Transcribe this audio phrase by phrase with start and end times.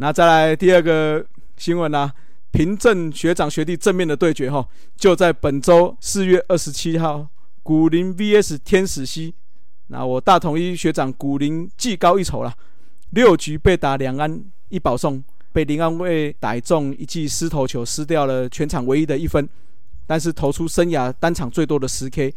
[0.00, 1.24] 那再来第二个
[1.56, 2.12] 新闻啊，
[2.52, 4.64] 平镇学长学弟正面的对决哈，
[4.96, 7.28] 就在本周四月二十七号，
[7.64, 9.34] 古林 VS 天使西。
[9.88, 12.54] 那我大统一学长古林技高一筹了，
[13.10, 15.20] 六局被打两安一保送，
[15.52, 19.48] 被林安卫打中一记失头球，失掉了全场唯一的一分，
[20.06, 22.32] 但是投出生涯单场最多的十 K。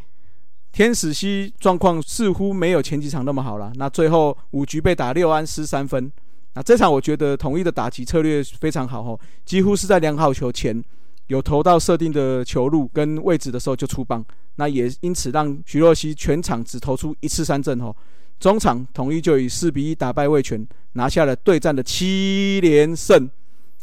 [0.72, 6.12] 天使西状况似乎没有前几场那么好了，那最后五局被打六安失三分。
[6.54, 10.84] 那这场我觉得统一的打击策略非常好哦，几乎是在两好球前
[11.28, 14.24] 有投到设定的球路跟位置的时候就出棒。
[14.56, 17.96] 那也因此让徐若曦全场只投出一次三振哦，
[18.38, 23.30] 中场统一就以四比一打败魏权，拿下了对战的七连胜，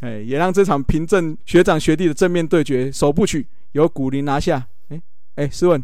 [0.00, 4.66] 哎，也让这场平镇学长学弟的正面对决首部曲由古林拿下。
[4.88, 5.00] 哎
[5.36, 5.82] 哎，试问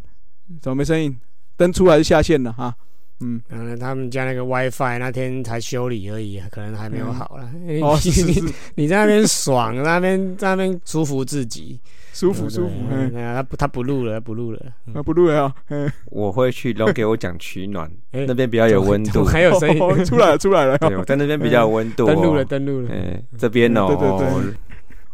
[0.60, 1.18] 怎么没声音？
[1.56, 2.76] 登出还是下线了哈？
[3.20, 7.48] 嗯，嗯，他们家那个 WiFi 那天才修理而已，可能还没有好了。
[7.82, 11.80] 哦，你你在那边爽，那边在那边舒服自己。
[12.12, 14.60] 舒服舒服，嗯，他不他不录了，不录了，
[14.94, 15.54] 他不录了啊。
[16.06, 20.78] 我会去然后给我讲取暖， 那边比较有温度，还有声音 出来了出来了。
[20.78, 22.06] 对，我在那边比较有温度。
[22.06, 24.54] 登录了登录了，哎，这边哦，对对对。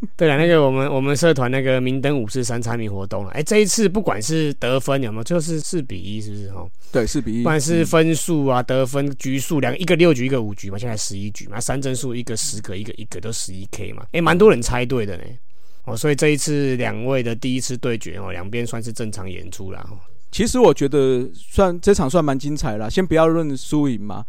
[0.17, 6.69] 对了，那个我们我们社团那个明灯五四三猜谜活动了，哎，这一次不管是得分有没有，就是四比一，是不是哦？
[6.91, 7.37] 对，四比一。
[7.37, 15.23] 不管是分数啊，得分局数两一个六局一个五局嘛，现在十一局嘛，三帧数一个十个一个一个都十一 K 嘛，哎，蛮多人猜对的呢。
[15.85, 19.83] 哦，所以这一次两位的第一次对决哦，两边算是正常演出啦。
[20.31, 22.89] 其实我觉得算这场算蛮精彩啦。
[22.89, 24.23] 先不要论输赢嘛，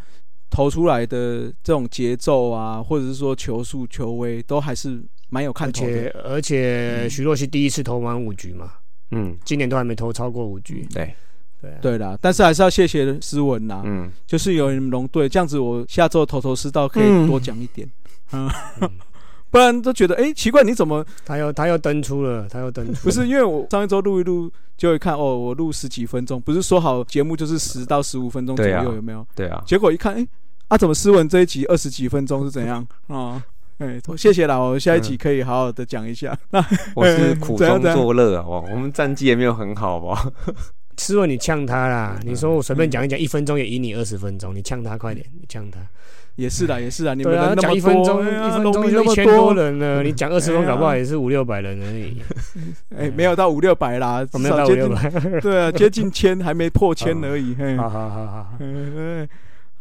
[0.51, 5.91] 投出来的这种节奏啊，或者是说球速、球威，都还是蛮有看头的。
[5.91, 8.72] 而且而且徐若曦第一次投完五局嘛，
[9.11, 10.86] 嗯，今年都还没投超过五局。
[10.92, 11.14] 对
[11.61, 17.90] 对对啦，但是还是要谢谢斯文呐，嗯，就是有人龙队这样子，我下周头头是道可以多讲一点，
[18.33, 18.48] 嗯。
[19.52, 23.01] 不然都觉得哎奇怪，你怎么他又他又登出了，他又登出。
[23.05, 29.27] 不是因为我上一周录一录，就会看哦，我录十几分钟，不是说好节目就是十到十五分钟左右，有没有？
[29.34, 29.62] 对啊。
[29.67, 30.27] 结果一看，哎
[30.68, 33.45] 啊，怎么斯文这一集二十几分钟是怎样啊？
[33.83, 36.37] 哎， 谢谢啦，我下一集可以好好的讲一下。
[36.51, 40.31] 那我是 苦中作乐啊，我们战绩也没有很好吧？
[40.98, 42.17] 是问，你呛他啦！
[42.23, 45.81] 你说我随便讲一讲，一分钟也赢你二十分钟，你呛他快点，你呛他。
[46.37, 52.23] 也是啦，也是啦，你们人讲一分钟，一分钟就一千多人了，你讲二十分钟，搞不好也是五六百人而已。
[52.97, 55.11] 哎，没有到五六百啦，没有到五六百，
[55.41, 57.55] 对啊，接近千，还没破千而已。
[57.77, 58.49] 好好好好，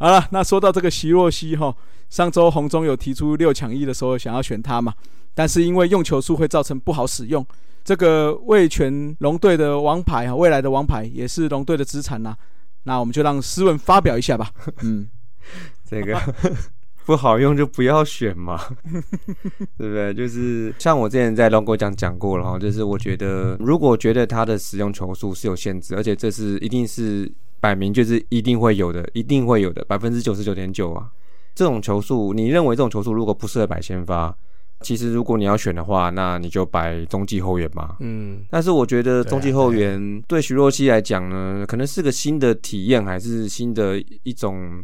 [0.02, 1.72] 好了，那说到这个席若曦哈，
[2.10, 4.92] 上周红中有提出六抢一的时候想要选他嘛，
[5.36, 7.46] 但是因为用球数会造成不好使用，
[7.84, 12.36] 这个魏权龙队的王牌啊，未来的王牌也是龙队的资产呐，
[12.86, 14.50] 那我们就让斯文发表一下吧。
[14.82, 15.08] 嗯。
[15.88, 16.20] 这个
[17.06, 18.60] 不好用就不要选嘛，
[19.78, 20.12] 对不对？
[20.16, 31.10] 就是像我之前在龙国讲讲过了哈，就是我觉得如果觉得他的使用球数是有限制，而且这是一定是摆明就是一定会有的，一定会有的百分之九十九点九啊，
[31.56, 34.36] 这种球速，你认为这种球速如果不适合摆先发，
[34.82, 37.96] 其实如果你要选的话，那你就摆中继后援嘛。
[38.02, 44.84] 嗯，但是我觉得中继后援对徐若曦来讲呢，可能是个新的体验，还是新的一种。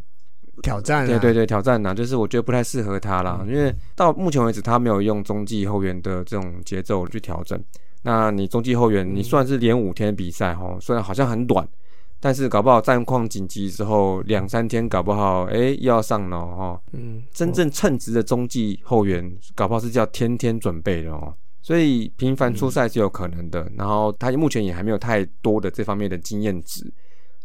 [0.63, 7.63] 挑战，对对对，挑战呐，就是我觉得不太适合他啦，因为到目前为止他没有用中继后援的这种节奏去调整。
[8.01, 11.63] 那你中继后援，你算是连五天比赛哈，虽然好像很短，
[12.19, 16.81] 但是搞不好战况紧急之后两三天搞不好，哎又要上了哈。
[16.93, 23.71] 嗯，真正称职的中继后援，搞不好是叫天天准备的哦，所以频繁出赛是有可能的。
[23.75, 26.91] 然后他目前也还没有太多的这方面的经验值。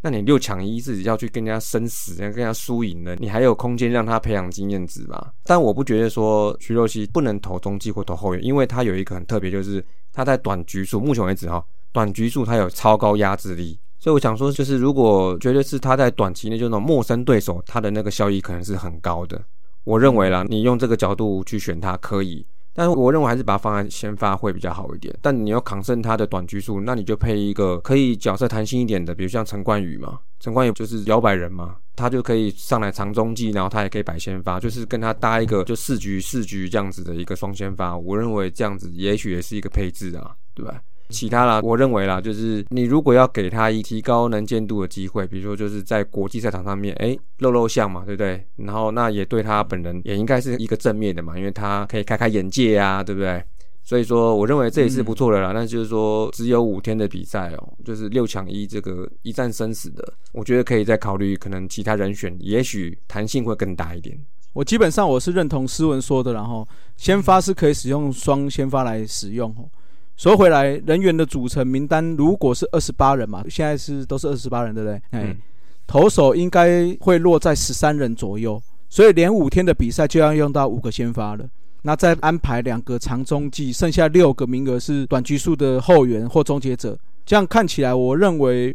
[0.05, 5.31] 那你六抢一自己要去跟人家生死，跟人家输赢了，你还有空间让他培养经验值吗？
[5.44, 19.41] 但我不觉得说徐若曦不能投中继或投后援，因为他有一个很特别，就是他在短局数，目前为止哈，短局数他有超高压制力，所以我想说，就是如果觉得是他在短期内就那种陌生对手，他的那个效益可能是很高的。
[19.84, 22.45] 我认为啦，你用这个角度去选他可以。
[22.75, 25.16] 但是我认为还是把它放在先发会比较好一点。
[25.22, 37.97] 但你要抗胜他的短局数，那你就配一个可以角色弹性一点的，比如像陈冠宇嘛，陈冠宇就是摇摆人嘛，他就可以上来长中继，然后他也可以摆先发，就是跟他搭一个就四局四局这样子的一个双先发。
[37.97, 40.83] 我认为这样子也许也是一个配置啊，对吧？
[41.12, 48.44] 其他啦，我认为啦，就是你如果要给他一提高能见度的机会，比如说就是在国际赛场上面，哎，露露相嘛，对不对？
[48.56, 53.44] 然后那也对他本人也应该是一个正面的嘛，因为他可以开开眼界啊，对不对？
[53.84, 55.50] 所以说，我认为这也是不错的啦。
[55.50, 64.16] 那就是说，只有五天的比赛哦，就是六强一这个一战生死的，我觉得可以再考虑可能其他人选，也许弹性会更大一点。
[64.53, 66.66] 我基本上我是认同斯文说的，然后
[66.97, 69.68] 先发是可以使用双先发来使用哦。
[70.16, 74.94] 说回来，人员的组成名单如果是二十八人嘛，现在是都是二十八人，对不对？
[75.10, 75.36] 哎、嗯
[75.84, 81.44] 投手应该会落在十三人左右，所以连五天的比赛就要用到五个先发了。
[81.82, 86.97] 那再安排两个长中继，剩下六个名额是短局数的后援或终结者。
[87.26, 88.74] 这样看起来，我认为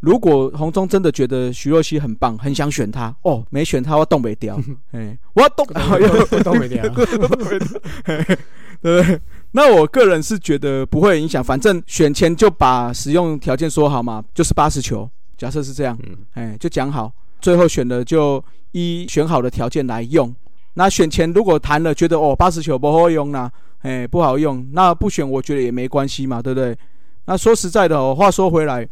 [0.00, 4.58] 如果洪忠真的觉得徐若曦很棒，很想选他，哦，没选他我动没掉，
[4.92, 5.64] 哎，我要动，
[6.30, 6.82] 都都没掉。
[8.82, 9.20] 对不对？
[9.56, 17.10] 那我个人是觉得不会影响，反正选前就把使用条件说好嘛，就是八十球，假设是这样，嗯，哎，就讲好，
[17.40, 20.32] 最后选的就依选好的条件来用。
[20.74, 23.50] 那选前如果谈了，觉得哦八十球不好用啦，
[23.80, 26.76] 哎不好用，那不选我觉得也没关系嘛，对不对？
[27.24, 28.86] 那说实在的哦，话说回来，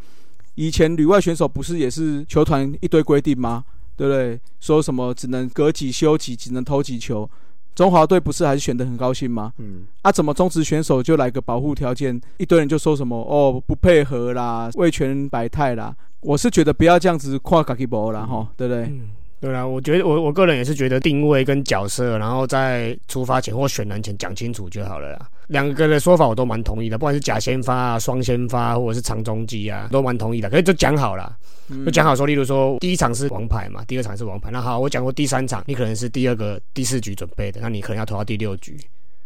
[0.55, 3.63] 以前旅外选手不是也是球团一堆规定吗？
[3.99, 4.41] 对不对？
[4.61, 7.29] 说什么只能隔几休几，只能投几球。
[7.75, 9.53] 中华队不是还是选的很高兴吗？
[9.59, 12.21] 嗯，啊，怎么中职选手就来个保护条件？
[12.39, 15.95] 一堆人就说什么哦不配合啦，为权百态啦。
[16.21, 18.85] 我是觉得不要这样子跨卡基博啦，哈，对不对？
[18.85, 19.11] 嗯，
[19.45, 25.29] 对啊，我觉得我我个人也是觉得定位跟角色，然后在出发前或选人前讲清楚就好了啦。
[25.49, 30.49] 两个的说法我都蛮同意的，不管是假先发啊、双先发或者是长中继啊，都蛮同意的。
[30.49, 31.37] 可是就讲好了，
[31.69, 34.51] 嗯就讲好说，例如说第一场是王牌嘛，第二场是王牌。
[34.51, 38.79] 那好，我讲过第三场你可能是第二个、第四局准备的，那你可能要投到第六局，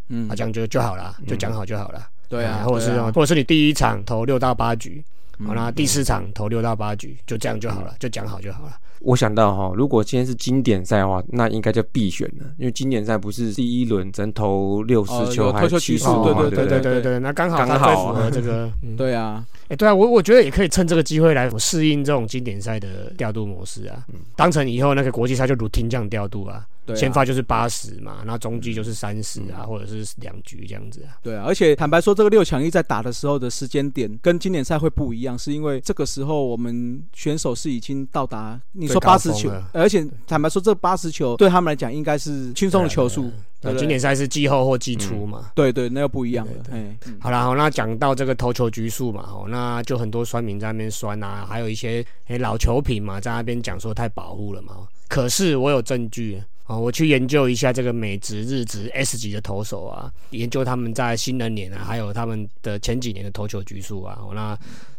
[0.09, 2.05] 嗯啊，这样就就好了，就讲好就好了。
[2.29, 5.01] 对啊，或者是啊或者是你第一场投六到八局，
[5.47, 5.55] 好，嗯。
[5.55, 8.73] 那第四场投六到八局，就这样就好了，就讲好就好了。
[9.01, 16.51] 我想到哈，如果今天是经典赛的话，那应该就必选了，因为经典赛不是第一轮只能投六十哦球还有七十球嘛，数对？
[16.51, 18.69] 对对对对对对，那刚好刚好符合这个。
[18.83, 18.97] 嗯。
[18.97, 24.05] 对啊，哎、对啊，我我觉得也可以趁这个机会来适应这种经典赛的调度模式啊，
[24.35, 26.99] 当成以后那个国际赛就 routine 这样调度啊，对啊。
[26.99, 31.19] 先发就是八十嘛，那中继就是三十啊，或者是两局这样子啊。
[31.23, 41.49] 对啊，而且坦白说，这个六强一在打的时候的时间点跟经典赛会不一样，是因为这个时候我们选手是已经到达你说八十球，而且坦白说，这八十球对。
[41.49, 43.33] 他们来讲应该是轻松的球数，
[43.63, 45.51] 那经典赛是季后或季初嘛。
[45.55, 47.19] 对对，那又不一样了哎，嗯。
[47.19, 54.87] 好啦，好，那讲到这个投球局数嘛，哦，那就很多酸民在那边酸啊，还有一些诶、老球评嘛，在那边讲说太保护了嘛。
[55.09, 64.57] 可是我有证据哦，我去研究一下这个美职、日职 S 级的投手啊，研究他们在新人年啊，还有他们的前几年的投球局数啊，哦，那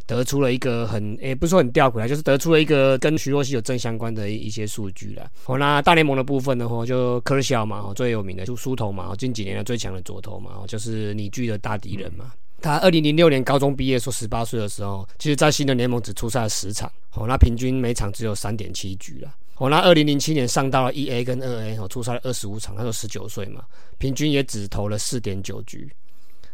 [0.07, 5.29] 得出了一个很诶、不是说很吊诡啊，就是得出了一个跟徐若曦有正相关的一一些数据了。
[5.45, 12.31] 哦，那大联盟的部分的话，就科尔肖嘛，哦，最有名的就梳头嘛，哦，近几年的最强的左投嘛，哦，就是你剧的大敌人嘛。
[12.61, 19.31] 他二零零六年高中毕业，说十八岁的时候，其实在新的联盟只出赛了十场，哦，那平均每场只有三点七局了。
[19.59, 23.63] 哦，那二零零七年上到了一 A 跟二 A，哦，出赛了二十五场，他说十九岁嘛，
[23.97, 25.89] 平均也只投了四点九局。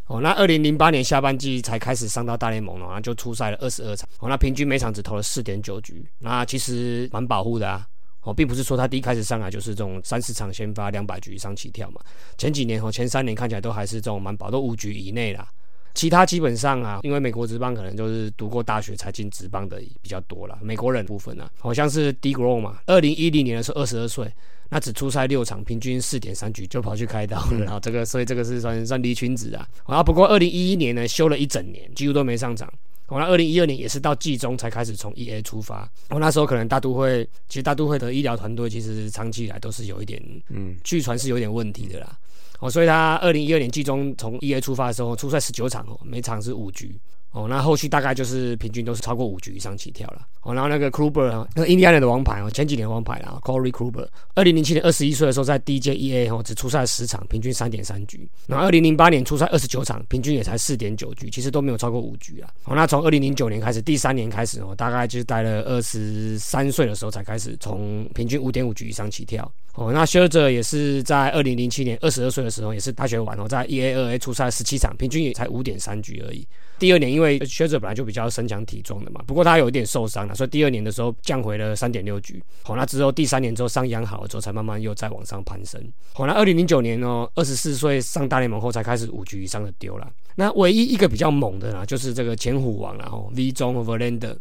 [0.08, 7.88] 哦，那二零零八年下半季才开始上到大联盟了，然后就出赛了二十二场，哦，那平均每场只投了四点九局，那其实蛮保护的啊。
[8.22, 12.02] 哦，并不是说他第一开始上来就是这种三十场先发两百局以上起跳嘛。
[12.40, 15.48] 前几年哦，前三年看起来都还是这种蛮保，都五局以内啦。
[15.96, 24.32] 其他基本上啊，因为美国职棒可能就是读过大学才进职棒的比较多了，美国人部分啊，好像是 D Grow 嘛，二零一零年的时候二十二岁，
[24.70, 29.68] 那只出赛六场，平均四点三局就跑去开刀了，然后这个所以这个是算算离群子啊。
[29.88, 32.72] 然后不过二零一一年呢，休了一整年，几乎都没上场。
[33.08, 35.88] 哦，那二零一二年也是到季中才开始从 E A 出发。
[36.10, 42.18] 哦，那时候可能大都会，其实大都会的医疗团队其实长期以来都是有一点，嗯，据传是有点问题的啦。
[42.66, 47.00] 哦，所以他二零一二年季中从 E A 出发的时候，出赛十九场哦，每场是五局。
[47.32, 50.22] 哦，那后续大概就是平均都是超过五局以上起跳了。
[50.44, 58.26] 哦，然后那个 Kluber 啊，那个印第安人的王牌哦，前几年王牌啦，Corey Kluber，二零零七年二十一岁的时候在第一届 EA 哦，只出赛十场，平均三点三局。
[58.48, 62.50] 然后二零零八年出赛二十九场，平均也才四点九局，其实都没有超过五局啊。
[62.64, 69.52] 哦，那从二零零九年开始，第三年开始哦，大概就是待了二十三岁的时候才开始从平均五点五局以上起跳。
[69.76, 76.48] 哦，那休者也是在二零零七年二十二岁的时候，也是大学完哦，在 E A 二 A 出赛十七场，平均也才五点三局而已。
[76.80, 82.42] 第二年因为薛者本来就比较身强体壮的嘛，不过他有一点受伤了，所以第二年的时候降回了三点六局。
[82.64, 85.82] 好，那之后第三年之后伤养好了之后，才慢慢又再往上攀升。
[86.14, 90.10] 好，那二零零九年哦，二十四岁上大联盟后才开始五局以上的丢了。
[90.36, 94.38] 那唯一一个比较猛的啦，就是这个前虎王然后 V 中 Verlander。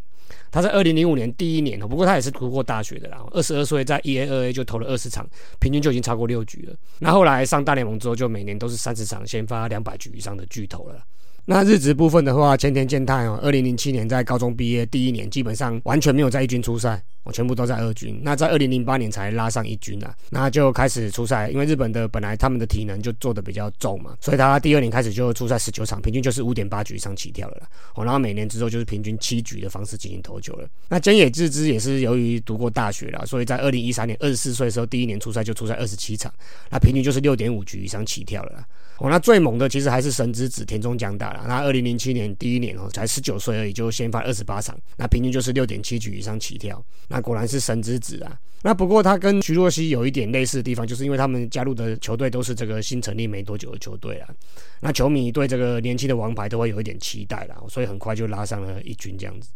[0.51, 3.23] 他在二零零五年第一年，不过他也是读过大学的啦。
[3.31, 5.27] 二十二岁在 E A 二 A 就投了二十场，
[5.59, 6.75] 平均就已经超过六局了。
[6.99, 11.03] 那后来上大联盟之后，就每年都是三十场先发两百局以上的巨头了。
[11.47, 18.19] 那日职部分的话，前田健太哦，二零零七年在高中毕业第一年，基本上完全没有在一军出赛我全部都在二军。
[18.23, 21.47] 那在二零零八年才拉上一军啊，那就开始出赛。
[21.51, 27.67] 因为日本的本来他们的体能就做的比较重嘛，所以他第二年开始就出赛十九场，平均就是五点八局以上起跳了啦。
[27.93, 30.67] 哦，然后每年之后就是平均七局的方式进行投球了。
[30.89, 36.33] 那菅野智之也是由于读过大学啦，所以在二零一三年二十四岁的时候，第一年出赛就出赛二十七场，
[36.71, 38.65] 那平均就是六点五局以上起跳了。
[38.97, 41.43] 哦，那最猛的其实还是神之子田中将大了。
[41.47, 46.83] 那二零零七年第一年哦，才十九岁而已，就先发二十八场，那平均就是六点七局以上起跳。
[47.09, 48.39] 那果然是神之子啊。
[48.61, 54.29] 那不过他跟徐若曦有一点类似的地方，就是因为他们加入的球队都是这个新成立没多久的球队啊。
[54.79, 59.49] 那球迷对这个年轻的王牌都会有一点期待啦，所以很快就拉上了一军这样子。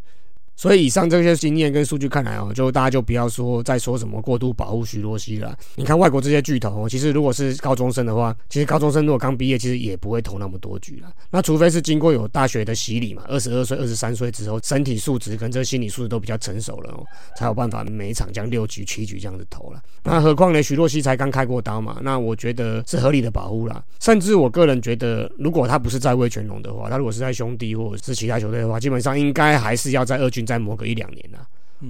[0.60, 5.58] 所以以上这些经验跟数据看来哦，就大家就不要说再说什么过度保护徐若曦了。
[5.78, 11.10] 你看外国这些巨头，其实如果是高中生的话，其实高中生如果刚毕业，其实也不会投那么多局了。
[11.32, 17.06] 那除非是经过有大学的洗礼嘛，二十二岁、二十三岁之后，身体素质跟这个心理素质都比较成熟了哦，
[17.38, 19.82] 才有办法每一场将六局、七局这样子投了。
[20.04, 23.82] 那何况呢，徐若曦才刚开过刀嘛，那我觉得是合理的保护啦。
[24.02, 31.46] 甚至我个人觉得，如果他不是在魏全龙的话，他如果是在兄弟或者是其他球队的话，基本上应该还是要在二军再磨个一两年啊。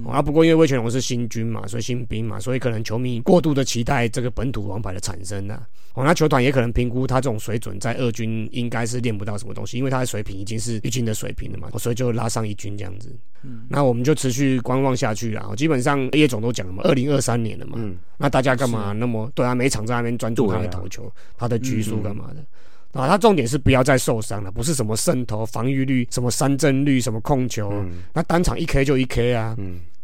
[0.08, 5.66] 啊，不过因为魏全龙是新军嘛，所以新兵嘛，所以可能球迷过度的期待这个本土王牌的产生啊。
[5.94, 13.12] 哦，那球团也可能评估他这种水准在二军应该是练不到什么东西，因为他的水平已经是一军的水平了嘛，所以就拉上一军这样子。
[13.42, 15.50] 嗯，那我们就持续观望下去啊。
[15.56, 17.76] 基本上叶总都讲了嘛，二零二三年了嘛，
[18.16, 19.56] 那大家干嘛那么对啊？
[19.56, 22.44] 每场在那边专注他的投球，他的局数干嘛的？
[22.92, 29.56] 啊，他重点是不要再受伤了，不是什么渗透、防御率、什么三振率、什么控球，那单场一 K 就一 K 啊，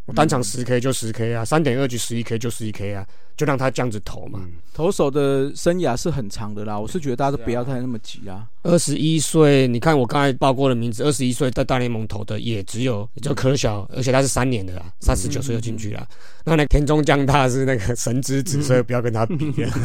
[0.06, 3.06] 我单场十 K 就十 K 啊，三点二局十一 K 就十一 K 啊。
[3.36, 4.40] 就让他这样子投嘛。
[4.72, 8.46] 投手的生涯是很长的啦，我是觉得大家都不要太那么急啊。
[8.66, 16.06] 二十一岁，你看我刚才报过的名字，二十一岁在大联盟投的也只有就可小，而且他是三年的啦，三十九岁就进去了。
[16.44, 19.36] 那那田中将大是那个神之子，所以不要跟他比，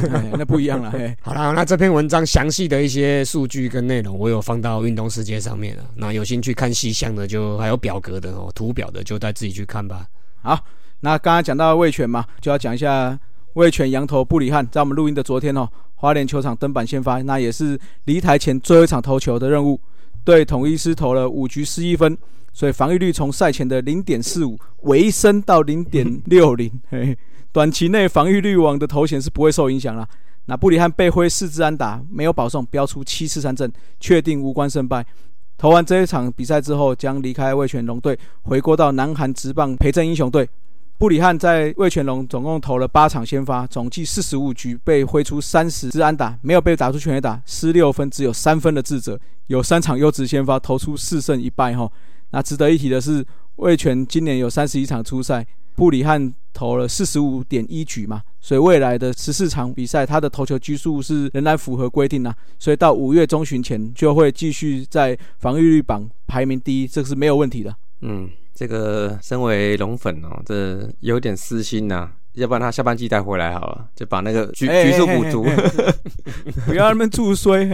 [0.38, 0.92] 那不一样了。
[1.22, 5.84] 好了，那这篇文章详细的一些数据跟内容，我有放到运动世界上面了。
[5.96, 10.08] 那有兴趣看细项的，就还有表格的哦，图表的，就再自己去看吧。
[10.42, 10.60] 好，
[11.02, 13.20] 那刚刚讲到卫权嘛，就要讲一下。
[13.54, 19.80] 魏权羊头布里汉在我们录音的昨天哦，花莲球场登板先发，那也是离台前最后一场投球的任务，
[20.24, 22.18] 对统一师投了五局失一分，
[22.54, 26.72] 所以防御率从赛前的零点四五回升到零点六零，
[27.52, 30.08] 短期内防御率王的头衔是不会受影响了。
[30.46, 35.06] 那布里汉被挥四支安打，没有保送，标出七次三振，确定无关胜败。
[35.58, 40.50] 投完这一场比赛之后，将离开魏权龙队，回国到南韩职棒陪阵英雄队。
[41.02, 49.20] 布里汉在魏全龙总共投了八场先发，总计四十五局，被挥出三十支安打，没有被打出全垒打，失六分，只有三分的自责。
[49.48, 51.76] 有三场优质先发，投出四胜一败。
[51.76, 51.92] 哈，
[52.30, 55.44] 那值得一提的是，魏全今年有三十一场出赛，
[55.76, 67.76] 布里汉投了四十五点一局嘛，所以未来的十四场比赛，他的投球局数是仍然符合规定啊，所以到五月中旬前就会继续在防御率榜排名第一，这个是没有问题的。
[68.02, 68.30] 嗯。
[68.62, 75.44] 这个身为龙粉哦，这有点私心呐，要不然他下半季带回来好了，就把那个局局数补足，
[76.68, 77.68] 不要那么注衰，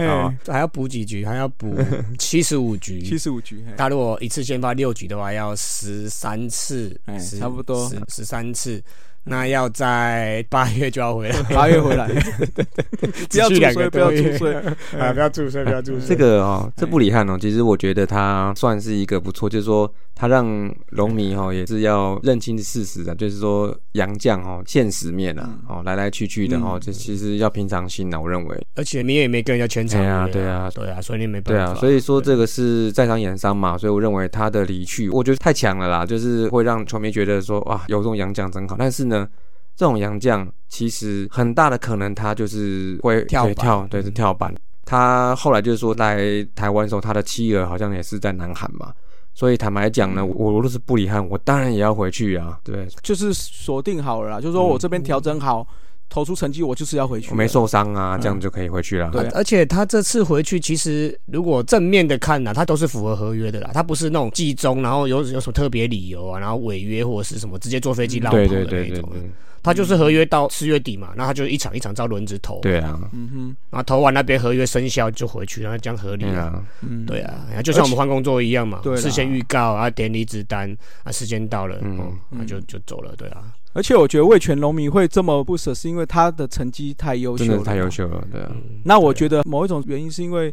[0.46, 1.76] 还要补几局，还要补
[2.18, 3.62] 七十五局，七十五局。
[3.76, 6.98] 他如果一次先发六局的话，要十三次，
[7.38, 7.86] 差不多。
[7.90, 8.82] 十十三次。
[9.24, 12.08] 那要在八月就要回来， 八月回来，
[13.30, 14.54] 不要注岁，不要注岁
[14.98, 15.12] 啊！
[15.12, 16.08] 不要注岁，不要注岁。
[16.08, 20.46] 这个哦，这不遗憾哦，其实我觉得他算是一个不错，就是说他让
[20.90, 28.66] 龙迷哈也是要认清事实的，就是说杨绛哦，现实面啊，哦来来去去的哦，这其实要平常心的，我认为。
[28.76, 31.64] 而且你也没跟人家全场，对啊，对啊，对啊，所以你没办法。
[31.66, 39.17] 对啊，所以说这个是在场演伤嘛，所以我认为他的离去，我觉得太强了啦，就是会让球迷觉得说哇，有这种杨绛真好，但是呢。
[39.76, 44.54] 这种洋将其实很大的可能，他就是会跳跳，对，是跳板。
[44.84, 46.18] 他后来就是说来
[46.54, 48.92] 台湾的时候，他的妻儿好像也是在南韩嘛，
[49.34, 55.66] 所以坦白讲呢，我如果是布里汉，我当然也要回去啊，对，就是锁定好了啦，就是说我这边调整好。
[56.08, 57.30] 投出成绩，我就是要回去。
[57.30, 59.10] 我没受伤啊，这样就可以回去了。
[59.10, 63.70] 对，而且他这次回去，其实如果正面的看呢，他都是符合合约的啦。
[63.74, 69.12] 他不是那种季中，然后有有什么特别理由啊，然后违约或者是什么直接坐飞机绕跑的那种。
[69.62, 72.60] 他就是合约到四月底嘛，那他就一场一场照轮子投。
[72.60, 76.62] 对啊，嗯哼，然后投完那边合约生效就回去，然后这样合理啊。
[76.82, 80.74] 嗯，对啊，就像我们换工作一样嘛，事先预告啊，点离职单
[81.04, 83.52] 啊，时间到了，嗯，那就就走了，对啊。
[83.74, 88.26] 而且我觉得魏全农民会这么不舍，是因为他的成绩太优秀，真的太优秀了。
[88.32, 88.50] 对啊，
[88.84, 90.52] 那我觉得某一种原因是因为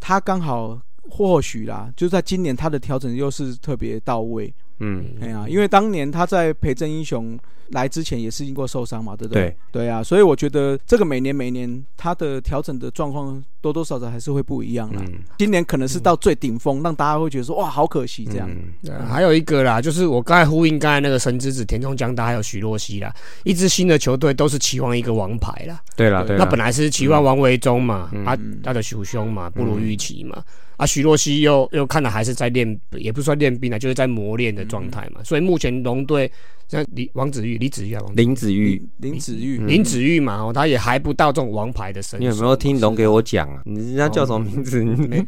[0.00, 4.52] 他刚好或许啦，就在今年他的调整又是特别到位。
[4.78, 9.44] 嗯，哎呀，因为当年他在陪正英雄来之前也是因过受伤嘛，对不对？
[9.70, 15.00] 对对啊，所以我觉得这个每年每年他的调整的状况多多少少还是会不一样啦。
[15.06, 18.50] 嗯，今年可能是到最顶峰，让大家会觉得说哇，好可惜这样。
[18.50, 25.80] 嗯对啊还有一个啦，就是我刚才呼应刚才那个神之子田中将大还有许若曦啦，一支新的球队都是期望一个王牌啦。
[25.94, 30.42] 对啦，对那本来是期望王维忠嘛，嗯啊嗯，他的熊兄嘛，不如预期嘛。
[30.82, 35.22] 啊，徐若曦又又看的还是在练，也不算练兵啊，就是在磨练的状态嘛。
[35.22, 36.28] 所以目前龙队
[36.72, 42.18] 像李王子玉、李子玉啊，王林子玉，林子玉，嗯林子玉嘛，哦，他也还不到这种王牌的身手。
[42.18, 43.60] 你有没有听懂给我讲啊？
[43.66, 44.82] 你人家叫什么名字？
[44.82, 45.22] 你没？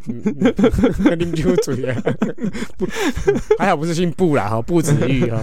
[1.16, 2.02] 林秋 嘴啊，
[2.78, 2.86] 不，
[3.58, 5.42] 还好不是姓布啦，哈，布子玉啊，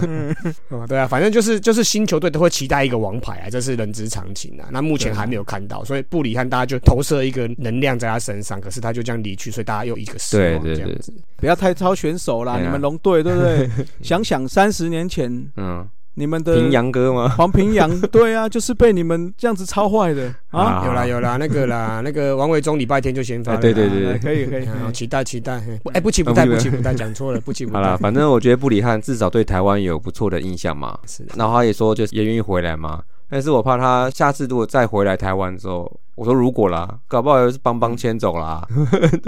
[0.70, 4.68] 哦，对啊，反正就是就是新球队都会期待一个王牌啊，这是人之常情啊。
[4.72, 11.14] 那目前还没有看到，所以布里汉大家就投射一个能量在他身上，可是他就这样离去，所以大家又一个失望这样子。
[11.36, 13.70] 不要太超选手啦，你们龙队对不对？
[14.02, 17.28] 想想三十年前嗯，你们的平阳哥吗？
[17.36, 20.60] 黄平阳， 对啊，就是被你们这样子超坏的啊。
[20.60, 25.60] 啊有啦有啦，那个啦， 那个王伟忠礼拜天就先发了啦，哎对对对哎可以可以，好期待期待，
[25.94, 30.98] 哎不期不待不期不待，讲错了不期不好了，反正我觉得布里汉至少对台湾有不错的印象嘛。
[31.06, 33.02] 是的，然后他也说，就是也愿意回来嘛。
[33.30, 38.62] 但是我怕他下次如果再回来台湾之后，我说如果啦，搞不好又是邦邦牵走啦。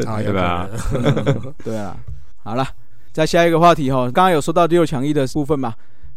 [0.07, 0.69] 啊 对吧？
[1.65, 1.97] 对啊，
[2.43, 2.67] 好了，
[3.15, 5.73] 再下一个话题哈，刚刚有说到六强一的部分嘛，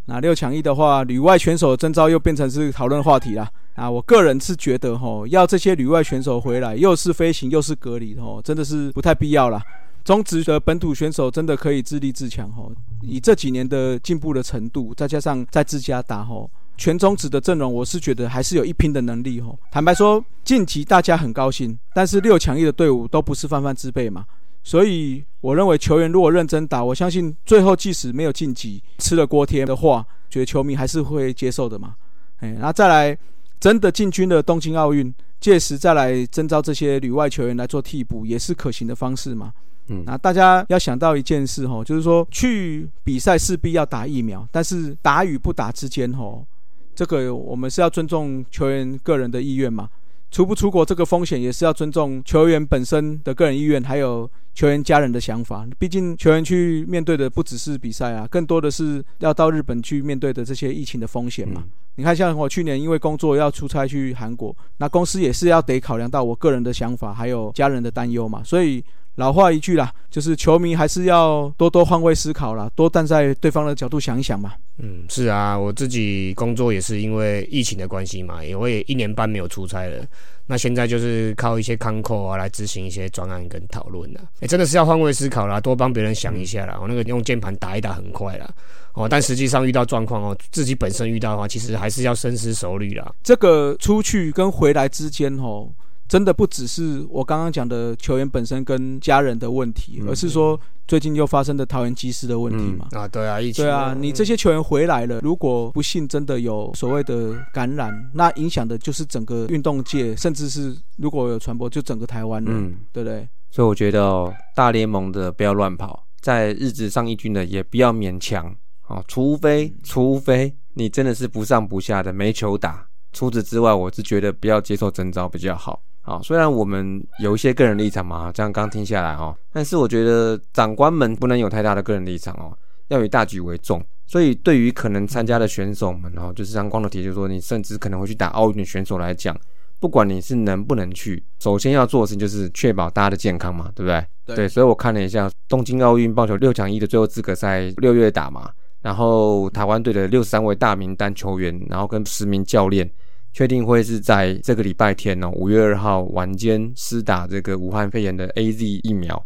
[0.10, 3.52] 那六强一的话，旅外选手的征召又变成是讨论话题啦。
[3.76, 9.62] 啊，我个人是觉得吼，要这些旅外选手回来，又是飞行又是隔离吼，真的是不太必要啦。
[10.06, 12.72] 中职的本土选手真的可以自立自强吼，
[13.02, 19.60] 以这几年的进步的程度，再加上在自家打吼，全中职的阵容，我是觉得还是有一拼的能力吼。
[19.70, 24.24] 坦白说，晋级大家很高兴，但是六强一的队伍都不是泛泛之辈嘛，
[24.68, 31.96] 所以我认为球员如果认真打，我相信最后即使没有晋级，吃了锅贴的话，觉得球迷还是会接受的嘛。
[32.40, 33.18] 哎，那再来
[33.62, 39.54] 真的进军了东京奥运，届时再来征召这些旅外球员来做替补，也是可行的方式嘛。
[39.88, 46.46] 嗯那大家要想到一件事吼，就是说去比赛势必要打疫苗，但是打与不打之间吼，
[46.94, 49.88] 这个我们是要尊重球员个人的意愿嘛。
[50.30, 55.66] 出不出国这个风险也是要尊重球员本身的个人意愿，还有球员家人的想法。
[55.80, 61.64] 毕竟球员去面对的不只是比赛啊，更多的是要到日本去面对的这些疫情的风险嘛。
[61.66, 68.44] 嗯你看，像我去年因为工作要出差去韩国，那公司也是要得考量到我个人的想法，还有家人的担忧嘛。
[68.44, 68.84] 所以
[69.18, 74.54] 老话一句啦，就是球迷还是要多多换位思考啦，多站在对方的角度想一想嘛。
[74.78, 80.06] 嗯，是啊，我自己工作也是因为疫情的关系嘛，也会一年半没有出差了。
[80.46, 86.78] 那现在就是靠一些康扣啊来执行一些专案跟讨论啊，哎、真的是要换位思考啦，多帮别人想一下啦。
[86.80, 88.48] 我、那个用键盘打一打很快啦，
[88.94, 93.12] 哦，但实际上遇到状况哦，自己本身遇到的话，其实还是要深思熟虑啦。
[93.24, 95.74] 这个出去跟回来之间吼，
[96.08, 102.88] 真的不只是我刚刚讲的球员本身跟家人的问题，嗯而是说最近又发生的桃园机师的问题嘛。
[102.92, 113.28] 啊，对啊，疫情对啊，你这些球员回来了，如果不幸真的有所谓的感染，那影响的就是整个运动界，甚至是如果有传播，就整个台湾了，嗯，对不对？
[113.52, 118.56] 所以我觉得哦，大联盟的不要乱跑，在日职上一军的也不要勉强
[118.88, 125.82] 哦，除非除非你真的是不上不下的没球打，除此之外，我是觉得不要接受征召比较好。
[126.08, 133.84] 啊，虽然我们有一些个人立场嘛，这样刚听下来哦，但是我觉得长官们不能有太大的个人立场哦，要以大局为重。
[134.06, 139.38] 所以对于可能参加的选手们哦，就是像光头提，就是说你甚至可能会去打奥运的选手来讲，
[139.82, 144.06] 不管你是能不能去，首先要做的事情就是确保大家的健康嘛，对不对？
[144.28, 148.50] 对对，所以我看了一下东京奥运棒球六强一的最后资格赛六月打嘛，
[148.82, 152.90] 然后台湾队的六十三位大名单球员，然后跟十名教练，
[153.34, 159.24] 确定会是在这个礼拜天哦，五月二号晚间施打这个武汉肺炎的 A Z 疫苗，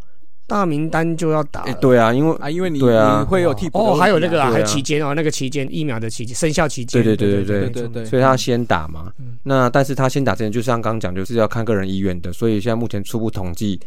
[0.47, 1.63] 大名单就要打。
[1.75, 3.79] 对啊，因为啊，因为你对啊，会有替补。
[3.79, 7.01] 哦，还有那个啊，还有期间哦，那个期间疫苗的期间生效期间。
[7.01, 8.05] 对对对对对对对。
[8.05, 9.13] 所以他先打嘛。
[9.43, 12.33] 那但是他先打之前，就像刚刚讲，就是要看个人意愿的。
[12.33, 13.79] 所以现在目前初步统计，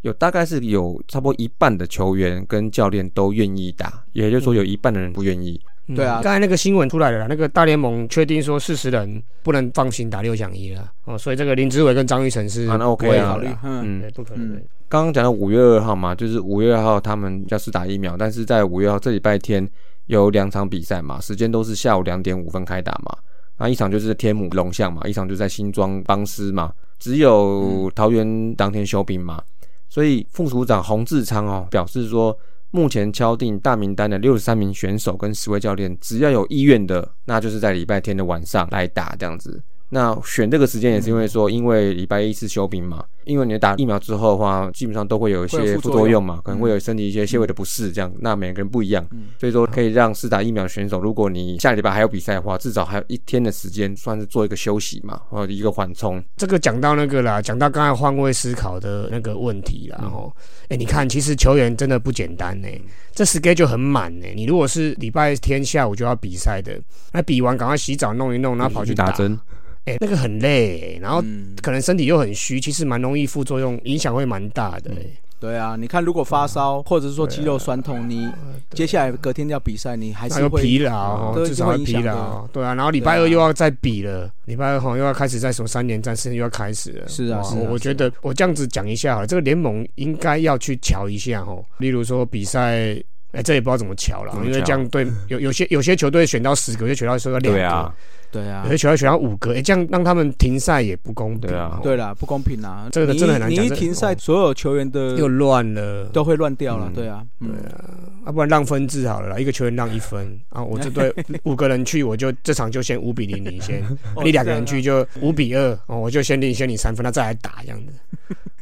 [0.00, 5.60] 有大概是有差不多一半的球员跟教练都愿意打，也就是说有一半的人不愿意。
[5.94, 14.60] 对啊刚才那个新闻出来了，那个大联盟确定说四十人不能放心打六强一了哦，所以这个林志伟跟张玉成是啊那 OK 不会啊考虑考虑啦，嗯，对，不可能的。
[14.88, 19.68] 刚刚讲到五月二号嘛，就是五月二号他们要是打疫苗，但是在五月二号这礼拜天
[20.06, 23.16] 有两场比赛嘛，时间都是下午两点五分开打嘛。
[23.58, 29.42] 那一场就是天母龙象嘛，一场就在新庄邦斯嘛，只有桃园当天休兵嘛。
[29.88, 32.36] 所以副署长洪志昌哦表示说，
[32.70, 39.62] 目前敲定大名单的六十三名选手跟十位教练，只要有意愿的，那就是在礼拜天的晚上来打这样子。
[39.88, 46.16] 那选这个时间也是因为说，因为礼拜一是休兵嘛，因为你打疫苗之后的话，基本上都会有一些副作用。
[46.26, 49.06] 嘛，可能会有身体一些些微的不适，这样，那每个人不一样，
[49.38, 56.22] 所以说可以让试打疫苗的选手，如果你下礼拜还有比赛的话，至少还有一天的时间，算是做一个休息嘛，或者一个缓冲。
[56.36, 60.34] 这个讲到那个啦，讲到刚才换位思考的那个问题啦，吼、
[60.68, 62.68] 哎、你看，其实球员真的不简单呢、
[63.12, 66.80] 这 schedule 很满呢、你如果是礼拜天下午就要比赛的，
[67.12, 69.38] 那比完赶快洗澡弄一弄，然后跑去，打针，
[69.86, 75.10] 哎、那个很累、欸，然后嗯，可能身体又很虚，其实蛮容易副作用，影响会蛮大的、欸。
[75.38, 78.26] 对啊，你看如果发烧或者是说肌肉酸痛，你
[78.70, 87.06] 接下来隔天要比赛，你还还是会疲劳，对至少会疲劳，对啊，然后礼拜二又要再比了，礼拜二好像又要开始在什么三连战，甚至又要开始了。
[87.06, 93.00] 是啊是啊我我觉得我这样子讲一下好了，这个联盟应该要去瞧一下哦，例如说比赛。
[93.32, 97.94] 哎、这也不知道怎么瞧了因为这样对 有有些有些球队选到十个，有些球队选到两个，对啊，
[98.32, 98.62] 对啊。
[98.64, 101.50] 有，些球队选到五个，哎、这样让他们停赛也不公平。
[101.50, 101.80] 对啊哦。
[101.82, 107.84] 对啦，不公平啊，这个真的很难讲你一停赛，哦所有球员的又乱了，都会乱掉了嗯，对啊，嗯对啊，
[108.26, 111.12] 要、不然让分制好了啦，一个球员让一分啊，我这队
[111.44, 113.82] 五个人去，我就这场就先五比零领先，
[114.14, 117.92] 哦你两个人去就五比二哦，我就先领先你三分，那再来打这样的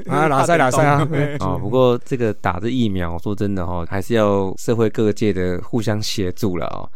[0.11, 1.09] 啊，拉赛拉赛啊，
[1.40, 6.88] 哦，不过这个打这疫苗，说真的哈、还是要社会各界的互相协助了哦。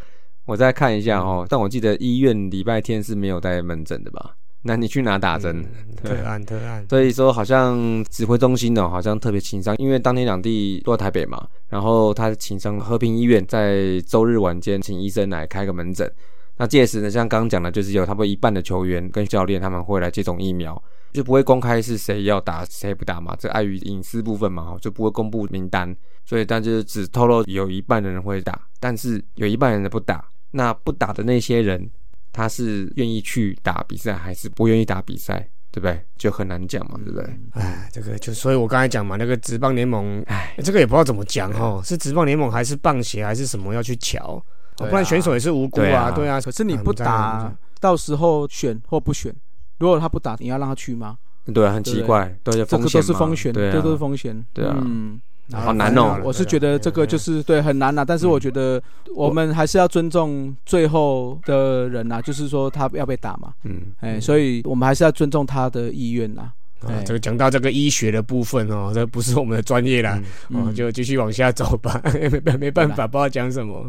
[0.44, 4.34] 我再看一下哦，但我记得医院礼拜天是没有带门诊的吧？
[4.62, 5.64] 那你去哪打针？
[6.02, 16.10] 特案特案，所以说，好像指挥中心呢，好像特别情商，因为当天两地都在台北嘛，然后他请商和平医院在周日晚间请医生来开个门诊。
[16.56, 25.94] 那届时呢，像刚刚讲的，就是有差不多一半的球员跟教练他们会来接种疫苗，就不会公开是谁要打谁不打嘛，这碍于隐私部分嘛，就不会公布名单。
[26.24, 30.24] 所以，但就是只透露有一半的人会打，但是有一半人的不打。
[30.50, 31.90] 那不打的那些人，
[32.32, 35.48] 他是愿意去打比赛，还是不愿意打比赛？
[35.70, 36.02] 对不对？
[36.16, 37.38] 就很难讲嘛，对不对？
[37.52, 44.42] 哎，这个就所以我刚才讲嘛，那个职棒联盟，哎，这个也不知道怎么讲哦，是职棒联盟还是棒协还是什么要去瞧，
[44.76, 49.34] 不然选手也是无辜啊，对啊可是你不嗯打，到时候选或不选，
[49.78, 51.16] 如果他不打，你要让他去吗？
[51.52, 54.44] 对啊，很奇怪，都有这个风险嘛，都是风险，对啊，这都是风险。
[54.52, 54.76] 对啊。
[54.84, 55.18] 嗯，
[55.52, 56.20] 好难哦。
[56.22, 58.82] 我是觉得这个就是对很难呐，但是我觉得
[59.16, 66.42] 我们还是要尊重最后的人呐，就是说他要被打嘛，嗯，哎，所以我们还是要尊重他的意愿呐。
[66.42, 66.54] 啊
[66.86, 73.84] 哎，这个讲到这个医学的部分哦，这不是我们的专业啦，哦，嗯就继续往下走吧，没 没没办法，不知道讲什么。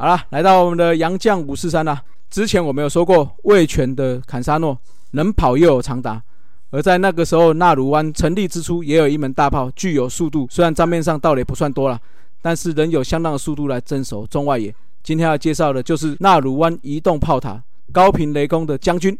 [0.00, 2.00] 好了，来到我们的洋将五四三啦。
[2.30, 4.78] 之前我们有说过，卫权的坎沙诺
[5.10, 6.22] 能跑又有长打，
[6.70, 12.00] 而在那个时候，纳鲁湾成立之初也有一门大炮，具有速度，虽然账面上倒垒不算多了，
[12.40, 14.72] 但是仍有相当的速度来镇守中外野。
[15.02, 19.18] 今天要介绍的就是纳鲁湾移动炮塔高频雷公的将军。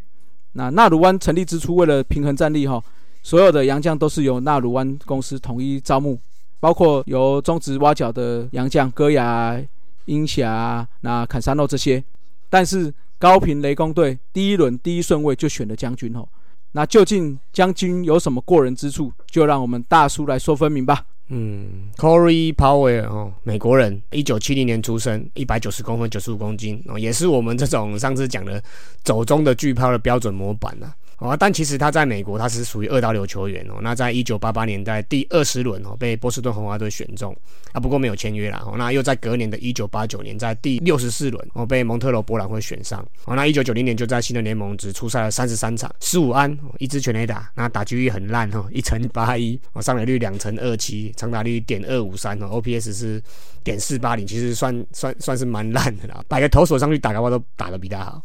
[0.53, 2.81] 那纳鲁湾成立之初，为了平衡战力哈，
[3.25, 6.17] 所有的洋将都是由纳鲁湾公司统一招募，
[6.61, 9.61] 包括由中职挖角的洋将戈雅、
[10.09, 12.03] 鹰侠、那坎沙诺这些。
[12.51, 16.27] 但是高频雷公队第一轮第一顺位就选了将军哦。
[16.73, 19.13] 那究竟将军有什么过人之处？
[19.27, 21.05] 就让我们大叔来说分明吧。
[21.29, 28.63] 嗯，Corey Powell 哦，美国人，一九七零年出生，一百九十公分，九十五公斤哦，也是我们这种上次讲的
[29.03, 33.79] 走中的巨炮的标准模板呐、哦，但其实他在美国他是属于二刀流球员哦。
[33.83, 37.37] 那在一九八八年代第二十轮哦被波士顿红袜队选中
[37.73, 38.63] 啊，不过没有签约啦。
[38.65, 43.05] 哦，那又在隔年的一九八九年在第六十四轮哦被蒙特罗博览会选上。
[43.25, 53.21] 哦，那一九九零年就在新的联盟只出赛了三十三场，十五安、一支全垒打，那打击率很烂哦，一成八一哦，上垒率两成二七，长打率点二五三哦，OPS 是
[53.65, 56.23] 点四八零，其实算算算是蛮烂的啦。
[56.29, 58.23] 摆个投手上去打的话，都打得比他好。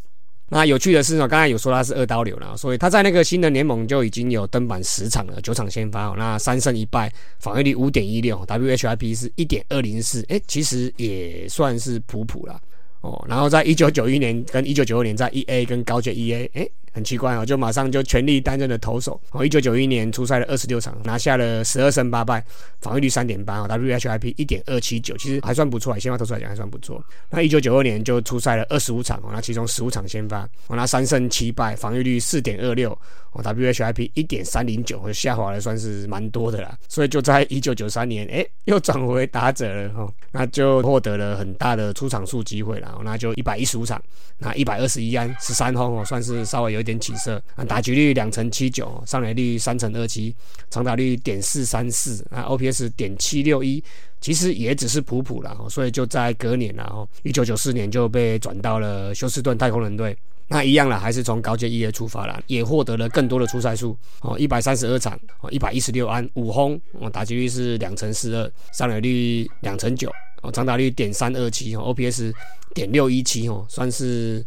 [0.50, 12.60] 那有趣的是呢，刚才有说他是二刀流了，所以他在那个新的联盟就已经有登板十场了，九场先发哦，那三胜一败，防御率五点一六，WHIP 是一点二零四，哎，其实也算是普普了。
[13.00, 19.20] 哦，然后在一九九一年跟一九九二年在 E A 跟高阶 E A，哎，很奇怪哦，就马上就全力担任了投手。
[19.32, 22.42] 哦，一九九一年出赛了二十六场，拿下了十二胜八败，
[22.80, 27.04] 防御率三点八哦，WHIP 一点二七九，其实还算不错，先发投手来讲还算不错。
[27.28, 32.96] 那一九九二年就出赛了二十五场哦，那其中十五场先发，哦，那三胜七败，防御率四点二六，
[33.32, 36.78] 哦，WHIP 一点三零九，下滑了算是蛮多的啦。
[36.88, 44.00] 所以就在一九九三年，哎，又转回打者了哈，那就获得了很大的出场数机会了，那就一百一十五场，
[44.38, 47.42] 那一百二十一安十三轰哦，算是稍微有点起色。
[47.56, 50.34] 啊，打击率两成七九，上垒率三成二七，
[50.70, 53.82] 长打率点四三四，啊，OPS 点七六一，
[54.20, 60.16] 其实也只是普普了，所以就在隔年然后一九九四年就被转到了休斯顿太空人队。
[60.46, 72.30] 那一样了，还是从高阶一业出发了，也获得了更多的出赛数哦，一百三十二场哦，一百一十六安五轰哦，打击率是两成四二，上垒率两成九哦，长打率点三二七哦，OPS
[72.74, 74.44] 点六一七哦，算是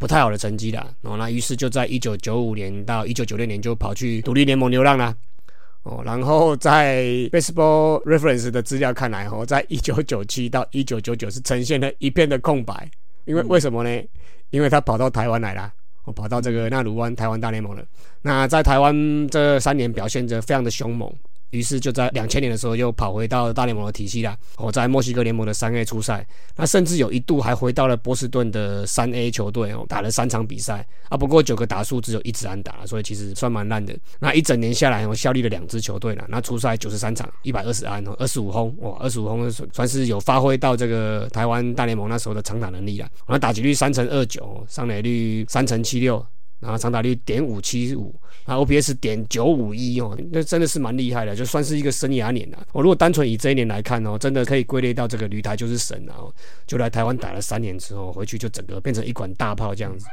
[0.00, 0.88] 不太好的成绩啦。
[1.02, 5.14] 哦，那于是就在一九九五年到一九九六年就跑去独立联盟流浪啦。
[5.82, 12.90] 哦，然后在 Baseball Reference 的资料看来，哦，在一九九七到一九九九是呈现了一片的空白，
[13.26, 14.02] 因为为什么呢？
[14.48, 15.70] 因为他跑到台湾来了，
[16.04, 17.84] 我跑到这个纳鲁湾台湾大联盟了。
[18.22, 21.12] 那在台湾这三年表现着非常的凶猛。
[21.50, 24.36] 于是就在两千年的时候又跑回到大联盟的体系啦。
[24.56, 31.16] 我在墨西哥联盟的三 A 出赛，那甚至有一度还回到了波士顿的三 A 球队哦，打了三场比赛啊。
[31.16, 33.96] 不过九个打数只有一支安打，所以其实算蛮烂的。
[34.18, 36.24] 那一整年下来，我效力了两支球队了。
[36.28, 43.08] 那出赛九十三场，一百二十安哦，二十五轰哇，二十五轰算是有发挥到这个台湾大联盟那时候的长打能力了。
[43.28, 46.24] 那打击率三成二九，上垒率三成七六。
[46.60, 48.14] 然后长打率点五七五，
[48.46, 52.66] 然后 OPS 点九五一哦，那真的是蛮厉害的，就算是一个生涯年了。
[52.72, 56.22] 我如果单纯以这一年来看哦，真的可以归类到这个旅台就是神啊！
[56.66, 60.06] 就来台湾打了三年之后，回去就整个变成一管大炮这样子。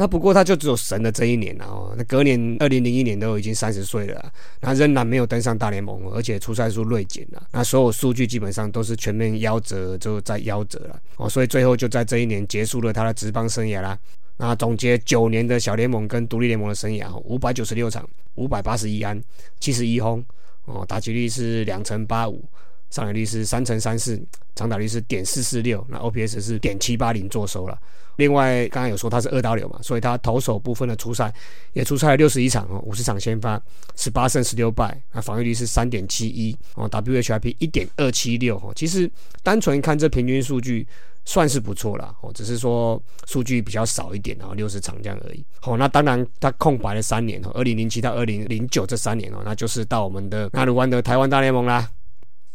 [0.00, 13.98] 那不过他就只有神的这一年哦，那隔年二零零一年都已经三十岁了，那仍然没有登上大联盟，而且出赛数锐减了，那所有数据基本上都是全面夭折，就在夭折了哦，所以最后就在这一年结束了他的职棒生涯啦。
[14.40, 19.20] 那总结九年的小联盟跟独立联盟的生涯，五百九十六场，五百八十一安，
[19.58, 20.24] 七十一轰，
[20.64, 22.42] 哦，打击率是两成八五，
[22.90, 24.20] 上垒率是三乘三四，
[24.54, 27.78] 长打率是点四四六，那 OPS 是点七八零做收了。
[28.16, 31.32] 另外，刚刚有说他是二刀流嘛，所以他投手部分的出赛
[31.72, 33.60] 也出赛了六十一场哦，五十场先发，
[33.96, 39.10] 十八胜十六败，那防御率是三点七一哦，WHIP 一点二七六哦，其实
[39.42, 40.86] 单纯看这平均数据。
[41.24, 45.44] 算是不错了哦，只是说数据比较少一点，然后六十场这样而已。
[45.60, 51.86] 好，那当然他空白了三年哦，二零零七到二零零九这三年哦，那就是到我们的纳鲁湾的台湾大联盟啦。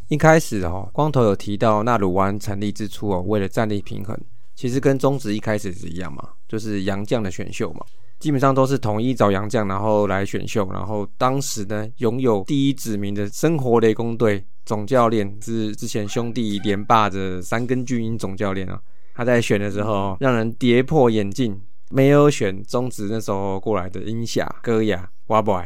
[0.10, 4.18] 一开始哦，光头有提到纳鲁湾成立之初哦，为了战力平衡，
[4.56, 7.86] 其实跟中职一开始是一样嘛，就是洋将的选秀嘛，
[8.20, 14.44] 基本上都是统一找洋将，然后来选秀，然后当时呢，拥有第一指名的生活雷公队。
[14.66, 18.80] 总教练是之前兄弟连霸的三根巨鹰总教练啊，
[19.14, 25.62] 他在选的时候让人跌破眼镜，没有选中职那时候过来的英夏、戈雅、瓦博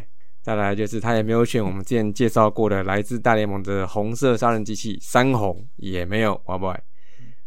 [0.47, 6.73] 再来就是他也没有选我们之前介绍过的来自大联盟的红色杀人机器三红，也没有瓦 boy，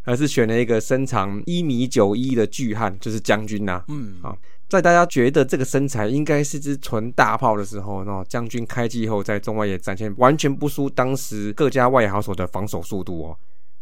[0.04, 4.36] 而是选了一个身长一米九一的巨汉，就是将军呐，嗯啊。
[4.68, 13.38] 在大家觉得这个身材应该是只纯大炮的时候，那将军开季后在中外野展现完全不输当时各家外野好手的防守速度哦。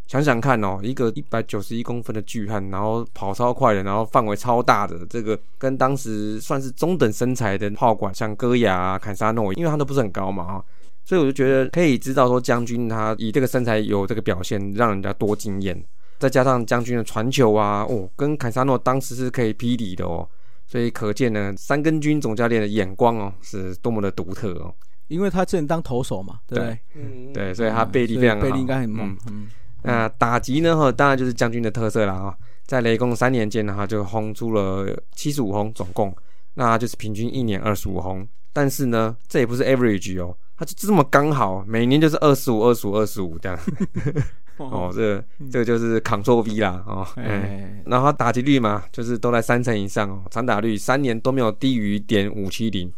[0.08, 10.64] 想想看哦，一个一百九十一公分的巨汉，然后跑超快的，然后范围超大的，这个跟当时算是中等身材的炮管，像戈雅、坎沙诺，因为他都不是很高嘛啊，
[11.04, 15.80] 所以我就觉得可以知道说将军他以这个身材有这个表现，让人家多惊艳。
[16.18, 20.26] 再加上将军的传球啊，哦，跟坎沙诺当时是可以匹敌的哦。
[20.66, 24.74] 所以可见呢，三根军总教练的眼光哦，是多么的独特哦。
[25.06, 29.16] 因为他之前当投手嘛，对，嗯，对，所以他背力非常好，背力应该很猛。
[29.30, 29.48] 嗯，
[29.82, 30.76] 那打击呢？
[30.76, 32.36] 哈，当然就是将军的特色了啊。
[32.66, 36.14] 在雷公三年间呢，哈，就轰出了七十五轰，总共，
[36.54, 38.26] 那就是平均一年二十五轰。
[38.52, 43.58] 但是呢，这也不是 average 哦，他就这么刚好，每年就是二十五、二十五、二十五这样。
[44.58, 52.92] 哦，这这个就是 Ctrl V 啦，哦，哎，然后打击率嘛，就是都在三成以上哦，长打率三年都没有低于点五七零，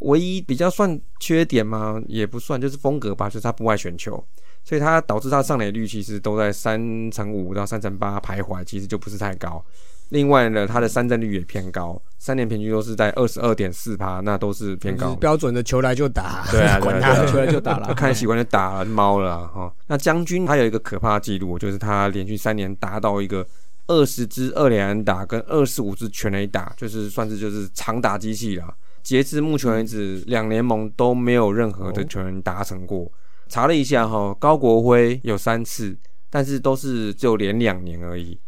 [0.00, 4.22] 唯一比较算缺点嘛，也不算，就是风格吧，就是他不爱选球，
[4.64, 9.62] 所以它导致它上垒率其实都在三成五到三成八徘徊，其实就不是太高。
[10.10, 15.14] 另外呢，它的三振率也偏高，三年平均都是在二十二点四趴，那都是偏高。
[15.16, 19.72] 标准的球来就打， 对啊，管他球来就打了，看习惯就打猫了哈。
[19.86, 23.44] 那将军他有一个可怕的记录，就是他连续三年达到一个
[23.86, 28.74] 二十支二连安打跟二十五支全垒打，就是算是就是长打机器了。
[29.02, 33.10] 截至目前为止，两联盟都没有任何的球员达成过。
[33.48, 35.96] 查了一下哈，高国辉有三次，
[36.30, 38.38] 但是都是只有连两年而已。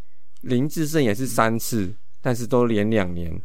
[0.41, 3.39] 林志胜也是三次，但是都连两年。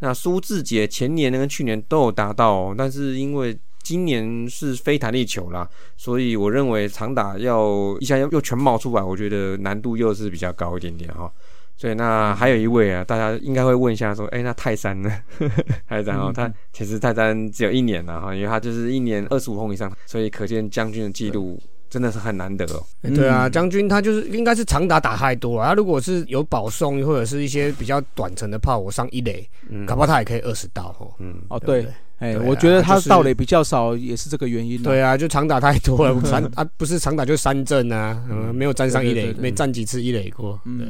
[0.00, 11.32] 那苏志杰前年跟去年都有达到，但是因为今年是非弹力球啦，所以我认为长打要一下又又全冒出来，我觉得难度又是比较高一点点哈。
[11.78, 15.10] 所以那还有一位啊，大家应该会问一下说，哎，那泰山呢？
[15.88, 21.56] 泰山哦，他其实泰山只有一年了哈，因为他就是一年二十五轰以上，所以可见将军的记录
[21.88, 22.82] 真的是很难得哦。
[23.14, 29.48] 对啊，将军他就是应该是长打打太多了，他如果是有保送或者是一些比较短程的炮，我上一垒，
[29.86, 31.14] 搞不好他也可以二十道哦。
[31.20, 31.86] 嗯，哦对，
[32.18, 34.82] 哎，我觉得他盗垒比较少也是这个原因。
[34.82, 40.60] 对啊，就长打太多了， 三啊不是长打就三阵啊，嗯，没有站上一垒，没站几次一垒过。
[40.64, 40.88] 对。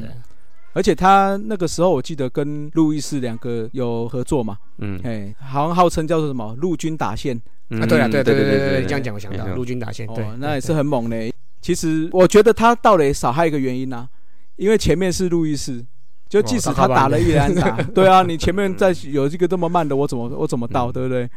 [0.78, 7.36] 而且他那个时候，我记得跟路易斯两个有合作嘛，嗯，哎，好像号称叫做什么陆军打线
[7.70, 11.34] 啊，对啊，对对对对对，这样讲我想到陆军打线，对，那也是很猛嘞。
[11.60, 14.08] 其实我觉得他到垒少还有一个原因呢，
[14.54, 15.84] 因为前面是路易斯，
[16.28, 21.28] 就即使他打了一连打， 对啊，你前面再有一个这么慢的，我怎么我怎么到，对不对？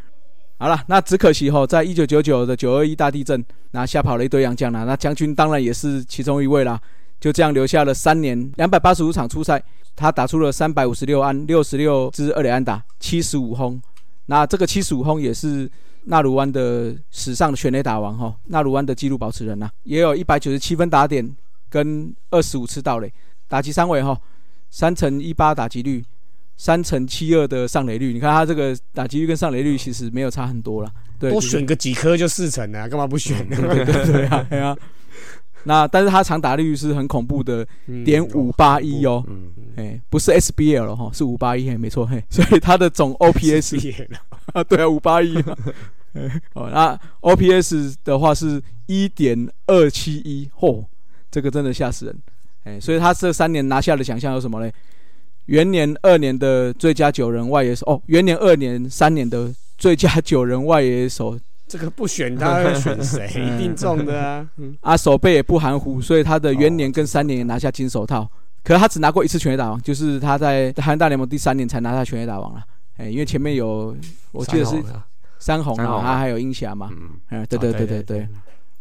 [0.59, 6.79] 好了，那只可惜哈，在一九九九的九二一大地震，那吓跑了一堆洋将了，那将军当然也是其中一位啦。
[7.21, 9.63] 就这样留下了三年两百八十五场出赛，
[9.95, 13.79] 他打出了三百五十六安六十六支二垒安打七十五轰，
[14.25, 15.69] 那这个七十五轰也是
[16.05, 21.33] 纳鲁湾的史上的全垒打王哈，纳鲁湾的纪录保持人呐，也有一百九十七分打点
[21.69, 23.13] 跟二十五次盗垒，
[23.47, 24.19] 打击三围哈，
[24.71, 26.03] 三乘一八打击率，
[26.57, 33.47] 三乘七二的上垒率，你看他这个打击率跟上垒率其实没有差很多了，对，多选个几颗就四成了，干嘛不选？
[33.47, 34.75] 对对对啊，对啊。
[35.63, 37.65] 那但是他长打率是很恐怖的，
[38.03, 39.23] 点五八一哦，
[39.75, 44.07] 哎，不是 SBL 了哈，是五八一，没错嘿， 所以他的总 OPS
[44.53, 45.35] 啊，对啊，五八一，
[46.53, 50.83] 哦，那 OPS 的话是一点二七一，嚯，
[51.29, 52.15] 这个真的吓死人，
[52.63, 54.73] 哎，所以他这三年拿下的奖项有什么嘞？
[55.45, 61.37] 元年、二年的最佳九人外野手，哦，元年、二年、三年的最佳九人外野手。
[61.71, 63.25] 这个不选他会选谁？
[63.39, 64.45] 一定中的啊！
[64.81, 68.29] 啊，手背也不含糊，所以他的元年跟三年也拿下金手套。
[68.61, 72.61] 可是他只拿过一次全垒打王，就是他在台湾大联盟第三年才拿下全垒打王了。
[72.97, 73.95] 哎，因为前面有
[74.33, 74.83] 我记得是
[75.39, 76.89] 三红啊，他还有英侠嘛。
[77.29, 78.27] 嗯，对对对对对。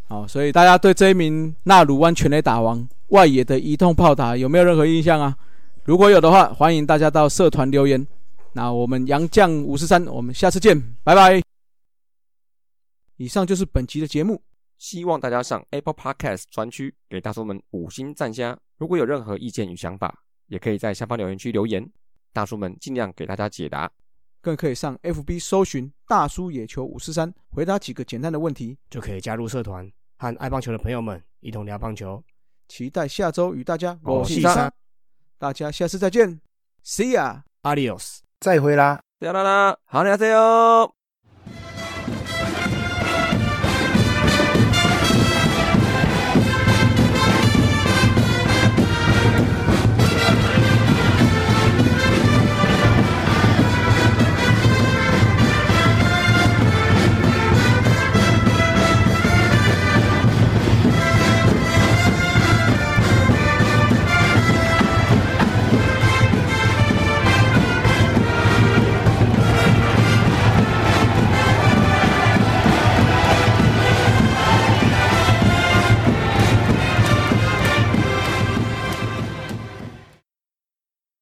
[0.09, 5.33] 好，所以大家对这一名纳鲁湾全垒打王外野的移动炮打有没有任何印象啊？
[5.85, 8.05] 如果有的话，欢迎大家到社团留言。
[8.51, 11.50] 那我们杨将五十三，我们下次见，拜拜。
[13.21, 14.41] 以上就是本期的节目，
[14.79, 18.57] 希望大家上 Apple Podcast 专区给大叔们五星赞加。
[18.79, 21.87] 如果有任何意见与想法，也可以在下方留言区留言，
[22.33, 23.87] 大叔们尽量给大家解答。
[24.41, 32.23] 更可以上 FB 搜寻“大叔野球五四三”，回答几个简单的问题，就可以加入社团，和爱棒球的朋友们一同聊棒球。
[32.69, 34.73] 期待下周与大家我是三，
[35.37, 36.41] 大家下次再见
[36.83, 40.91] ，See ya，Adios，再会啦，再啦啦，好，你好，再见哦。